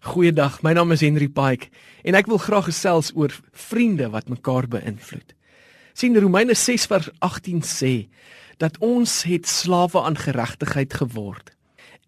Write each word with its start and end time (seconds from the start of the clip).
Goeiedag, 0.00 0.62
my 0.64 0.72
naam 0.72 0.94
is 0.94 1.02
Henry 1.04 1.26
Pike 1.28 1.68
en 2.08 2.16
ek 2.16 2.28
wil 2.32 2.38
graag 2.40 2.70
gesels 2.70 3.10
oor 3.12 3.34
vriende 3.52 4.06
wat 4.08 4.30
mekaar 4.32 4.64
beïnvloed. 4.72 5.34
sien 5.92 6.16
Romeine 6.16 6.54
6 6.56 6.86
vers 6.88 7.10
18 7.20 7.60
sê 7.60 8.08
dat 8.56 8.78
ons 8.80 9.22
het 9.28 9.44
slawe 9.44 10.00
aan 10.00 10.16
geregtigheid 10.16 10.94
geword. 10.94 11.52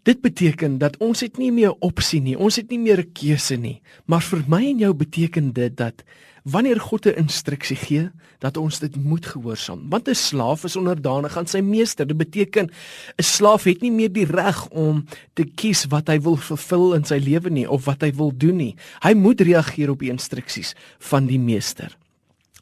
Dit 0.03 0.21
beteken 0.21 0.79
dat 0.83 0.97
ons 0.99 1.21
het 1.23 1.37
nie 1.39 1.53
meer 1.55 1.77
opsie 1.79 2.19
nie, 2.21 2.35
ons 2.35 2.57
het 2.59 2.71
nie 2.71 2.79
meer 2.79 2.99
'n 2.99 3.13
keuse 3.13 3.57
nie, 3.57 3.81
maar 4.07 4.23
vir 4.23 4.43
my 4.49 4.63
en 4.67 4.79
jou 4.79 4.95
beteken 4.95 5.53
dit 5.53 5.77
dat 5.77 6.03
wanneer 6.45 6.81
God 6.81 7.07
'n 7.07 7.17
instruksie 7.17 7.77
gee, 7.77 8.11
dat 8.39 8.57
ons 8.57 8.79
dit 8.79 8.97
moet 8.97 9.27
gehoorsaam. 9.27 9.89
Want 9.89 10.09
'n 10.09 10.15
slaaf 10.15 10.65
is 10.65 10.77
onderdanig 10.77 11.37
aan 11.37 11.47
sy 11.47 11.61
meester. 11.61 12.07
Dit 12.07 12.17
beteken 12.17 12.71
'n 13.17 13.23
slaaf 13.23 13.65
het 13.65 13.81
nie 13.81 13.93
meer 13.93 14.13
die 14.13 14.27
reg 14.27 14.69
om 14.69 15.05
te 15.35 15.45
kies 15.45 15.87
wat 15.89 16.09
hy 16.09 16.21
wil 16.21 16.37
vervul 16.37 16.95
in 16.95 17.05
sy 17.05 17.19
lewe 17.19 17.51
nie 17.51 17.71
of 17.71 17.85
wat 17.85 18.01
hy 18.01 18.13
wil 18.13 18.33
doen 18.37 18.57
nie. 18.57 18.77
Hy 19.01 19.15
moet 19.15 19.41
reageer 19.41 19.91
op 19.91 19.99
die 19.99 20.11
instruksies 20.11 20.75
van 20.99 21.27
die 21.27 21.39
meester. 21.39 21.97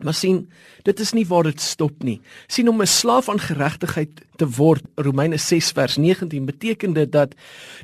Maar 0.02 0.14
sien, 0.14 0.50
dit 0.82 1.00
is 1.00 1.12
nie 1.12 1.26
waar 1.26 1.42
dit 1.42 1.60
stop 1.60 2.02
nie. 2.02 2.20
sien 2.46 2.68
om 2.68 2.80
'n 2.80 2.86
slaaf 2.86 3.28
aan 3.28 3.40
geregtigheid 3.40 4.10
te 4.36 4.48
word, 4.48 4.82
Romeine 4.94 5.36
6 5.36 5.70
vers 5.70 5.96
19 5.96 6.44
beteken 6.44 6.92
dit 6.92 7.12
dat 7.12 7.34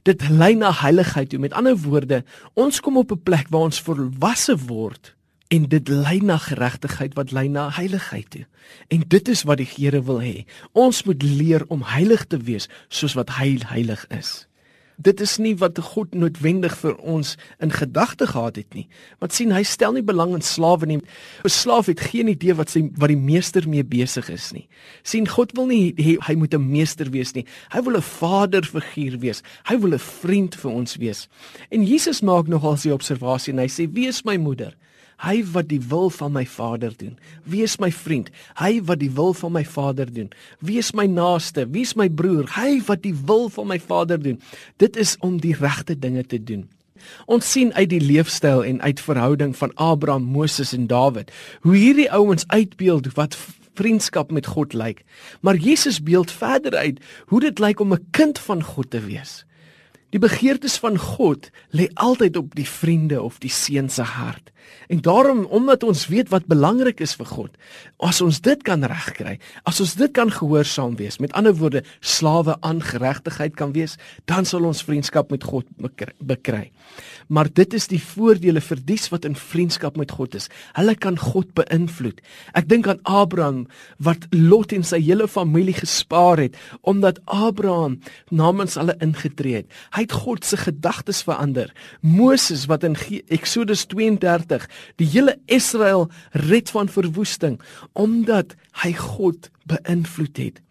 dit 0.02 0.28
lei 0.28 0.54
na 0.54 0.72
heiligheid 0.72 1.28
toe. 1.28 1.38
Met 1.38 1.52
ander 1.52 1.76
woorde, 1.76 2.24
ons 2.54 2.80
kom 2.80 2.96
op 2.96 3.12
'n 3.12 3.22
plek 3.22 3.46
waar 3.48 3.60
ons 3.60 3.80
volwasse 3.80 4.56
word 4.56 5.16
en 5.48 5.68
dit 5.70 5.88
lei 5.88 6.18
na 6.20 6.38
geregtigheid 6.38 7.14
wat 7.14 7.30
lei 7.30 7.48
na 7.48 7.70
heiligheid 7.70 8.30
toe. 8.30 8.46
En 8.88 9.04
dit 9.06 9.28
is 9.28 9.42
wat 9.42 9.56
die 9.56 9.68
Here 9.76 10.02
wil 10.02 10.20
hê. 10.22 10.44
Ons 10.72 11.04
moet 11.06 11.22
leer 11.22 11.64
om 11.68 11.82
heilig 11.82 12.26
te 12.26 12.38
wees 12.38 12.68
soos 12.88 13.14
wat 13.14 13.30
hy 13.38 13.58
heilig 13.66 14.06
is. 14.10 14.46
Dit 14.96 15.20
is 15.20 15.36
nie 15.36 15.52
wat 15.60 15.78
God 15.92 16.14
noodwendig 16.16 16.72
vir 16.80 16.94
ons 16.96 17.34
in 17.60 17.70
gedagte 17.70 18.26
gehad 18.26 18.56
het 18.56 18.74
nie. 18.74 18.86
Want 19.20 19.36
sien, 19.36 19.52
hy 19.52 19.62
stel 19.62 19.92
nie 19.92 20.04
belang 20.04 20.32
in 20.34 20.44
slawe 20.44 20.86
nie. 20.86 21.00
'n 21.44 21.48
Slaaf 21.48 21.86
het 21.86 22.00
geen 22.00 22.28
idee 22.28 22.54
wat 22.54 22.70
sy 22.70 22.88
wat 22.96 23.08
die 23.08 23.20
meester 23.20 23.68
mee 23.68 23.84
besig 23.84 24.30
is 24.30 24.52
nie. 24.52 24.68
sien, 25.02 25.28
God 25.28 25.52
wil 25.52 25.66
nie 25.66 25.94
hy, 25.96 26.16
hy 26.20 26.34
moet 26.34 26.54
'n 26.54 26.70
meester 26.70 27.10
wees 27.10 27.34
nie. 27.34 27.44
Hy 27.72 27.82
wil 27.82 27.96
'n 27.96 28.02
vaderfiguur 28.02 29.18
wees. 29.18 29.42
Hy 29.64 29.76
wil 29.76 29.92
'n 29.94 29.98
vriend 29.98 30.54
vir 30.54 30.70
ons 30.70 30.96
wees. 30.96 31.28
En 31.70 31.84
Jesus 31.84 32.22
maak 32.22 32.48
nogal 32.48 32.76
sy 32.76 32.90
observasie 32.90 33.52
en 33.52 33.58
hy 33.58 33.68
sê: 33.68 33.92
"Wie 33.92 34.08
is 34.08 34.24
my 34.24 34.36
moeder?" 34.36 34.74
Hy 35.24 35.40
wat 35.52 35.68
die 35.68 35.80
wil 35.88 36.10
van 36.10 36.32
my 36.32 36.44
Vader 36.46 36.92
doen. 36.96 37.16
Wie 37.44 37.62
is 37.64 37.78
my 37.80 37.90
vriend? 37.92 38.28
Hy 38.60 38.82
wat 38.84 39.00
die 39.00 39.10
wil 39.10 39.32
van 39.34 39.52
my 39.52 39.64
Vader 39.64 40.12
doen. 40.12 40.28
Wie 40.60 40.78
is 40.78 40.92
my 40.92 41.06
naaste? 41.06 41.64
Wie 41.72 41.86
is 41.88 41.96
my 41.96 42.08
broer? 42.08 42.44
Hy 42.56 42.82
wat 42.86 43.02
die 43.02 43.14
wil 43.26 43.48
van 43.48 43.70
my 43.72 43.80
Vader 43.80 44.20
doen. 44.20 44.40
Dit 44.76 44.96
is 44.96 45.16
om 45.24 45.40
die 45.40 45.56
regte 45.56 45.98
dinge 45.98 46.26
te 46.26 46.42
doen. 46.42 46.68
Ons 47.26 47.48
sien 47.52 47.72
uit 47.74 47.88
die 47.90 48.00
leefstyl 48.00 48.64
en 48.64 48.80
uit 48.82 49.00
verhouding 49.00 49.56
van 49.56 49.72
Abraham, 49.74 50.22
Moses 50.22 50.72
en 50.72 50.86
Dawid 50.90 51.32
hoe 51.60 51.76
hierdie 51.76 52.10
ouens 52.12 52.44
uitbeeld 52.48 53.12
wat 53.14 53.36
vriendskap 53.76 54.30
met 54.32 54.46
God 54.46 54.72
lyk. 54.72 55.04
Maar 55.40 55.56
Jesus 55.56 56.02
beeld 56.02 56.32
verder 56.32 56.76
uit 56.76 57.00
hoe 57.26 57.40
dit 57.40 57.58
lyk 57.58 57.80
om 57.80 57.92
'n 57.92 58.06
kind 58.10 58.38
van 58.38 58.62
God 58.62 58.90
te 58.90 59.00
wees. 59.00 59.44
Die 60.10 60.20
begeertes 60.20 60.76
van 60.78 60.98
God 60.98 61.50
lê 61.70 61.88
altyd 61.94 62.36
op 62.36 62.54
die 62.54 62.68
vriende 62.68 63.22
of 63.22 63.38
die 63.38 63.50
seun 63.50 63.88
se 63.90 64.02
hart. 64.02 64.50
En 64.88 65.00
daarom 65.02 65.44
omdat 65.44 65.82
ons 65.82 66.06
weet 66.06 66.30
wat 66.30 66.46
belangrik 66.50 67.00
is 67.00 67.14
vir 67.18 67.26
God, 67.26 67.56
as 67.98 68.20
ons 68.24 68.40
dit 68.40 68.62
kan 68.66 68.84
regkry, 68.84 69.38
as 69.64 69.80
ons 69.82 69.96
dit 69.98 70.12
kan 70.14 70.30
gehoorsaam 70.30 70.96
wees, 71.00 71.18
met 71.22 71.34
ander 71.38 71.54
woorde 71.58 71.82
slawe 72.00 72.56
aan 72.60 72.82
geregtigheid 72.82 73.56
kan 73.58 73.74
wees, 73.76 73.96
dan 74.30 74.46
sal 74.46 74.64
ons 74.68 74.84
vriendskap 74.86 75.30
met 75.34 75.44
God 75.44 75.66
bekry. 76.18 76.70
Maar 77.28 77.48
dit 77.50 77.74
is 77.74 77.88
die 77.90 78.00
voordele 78.02 78.60
vir 78.62 78.80
dies 78.86 79.08
wat 79.10 79.26
in 79.26 79.34
vriendskap 79.36 79.96
met 79.98 80.12
God 80.14 80.36
is. 80.38 80.46
Hulle 80.78 80.94
kan 80.94 81.18
God 81.18 81.50
beïnvloed. 81.58 82.20
Ek 82.54 82.68
dink 82.70 82.86
aan 82.86 83.02
Abraham 83.02 83.64
wat 83.98 84.28
Lot 84.30 84.72
en 84.76 84.86
sy 84.86 85.00
hele 85.02 85.26
familie 85.28 85.74
gespaar 85.74 86.38
het 86.40 86.54
omdat 86.86 87.18
Abraham 87.26 87.98
namens 88.30 88.76
hulle 88.78 88.94
ingetree 89.02 89.62
het. 89.62 89.70
Hy 89.96 90.06
het 90.06 90.14
God 90.14 90.46
se 90.46 90.58
gedagtes 90.60 91.24
verander. 91.26 91.72
Moses 92.00 92.66
wat 92.70 92.86
in 92.86 92.96
Eksodus 93.34 93.86
32 93.90 94.55
die 95.00 95.08
hele 95.12 95.36
Israel 95.46 96.08
red 96.32 96.70
van 96.70 96.88
verwoesting 96.88 97.60
omdat 97.92 98.54
hy 98.82 98.92
God 98.92 99.50
beïnvloed 99.68 100.40
het. 100.40 100.62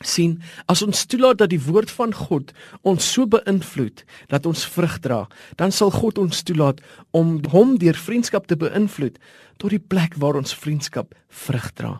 Sien 0.00 0.36
as 0.70 0.82
ons 0.86 1.06
toelaat 1.10 1.40
dat 1.42 1.50
die 1.50 1.62
woord 1.62 1.90
van 1.90 2.12
God 2.14 2.52
ons 2.86 3.06
so 3.12 3.26
beïnvloed 3.26 4.04
dat 4.30 4.46
ons 4.46 4.66
vrug 4.74 4.98
dra 5.02 5.24
dan 5.58 5.74
sal 5.74 5.90
God 5.94 6.20
ons 6.22 6.44
toelaat 6.46 6.82
om 7.10 7.38
hom 7.50 7.78
deur 7.82 7.98
vriendskap 7.98 8.46
te 8.46 8.58
beïnvloed 8.58 9.18
tot 9.58 9.74
die 9.74 9.82
plek 9.82 10.14
waar 10.22 10.38
ons 10.38 10.54
vriendskap 10.54 11.16
vrug 11.28 11.72
dra. 11.74 11.98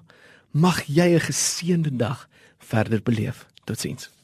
Mag 0.52 0.86
jy 0.86 1.14
'n 1.14 1.26
geseënde 1.26 1.96
dag 1.96 2.28
verder 2.58 3.02
beleef. 3.02 3.46
Totsiens 3.64 4.17